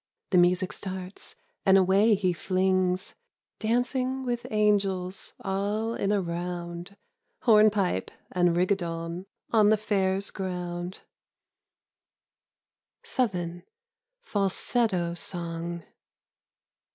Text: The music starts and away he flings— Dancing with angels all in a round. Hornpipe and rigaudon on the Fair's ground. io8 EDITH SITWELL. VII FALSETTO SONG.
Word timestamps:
The 0.31 0.39
music 0.39 0.73
starts 0.73 1.35
and 1.63 1.77
away 1.77 2.15
he 2.15 2.33
flings— 2.33 3.13
Dancing 3.59 4.25
with 4.25 4.47
angels 4.49 5.35
all 5.41 5.93
in 5.93 6.11
a 6.11 6.19
round. 6.19 6.97
Hornpipe 7.41 8.09
and 8.31 8.55
rigaudon 8.57 9.27
on 9.51 9.69
the 9.69 9.77
Fair's 9.77 10.31
ground. 10.31 11.01
io8 13.03 13.19
EDITH 13.19 13.33
SITWELL. 13.35 13.49
VII 13.59 13.63
FALSETTO 14.23 15.13
SONG. 15.13 15.83